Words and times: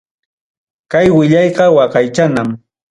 Kay 0.91 1.07
willayqa 1.17 1.65
waqaychanam. 1.75 2.47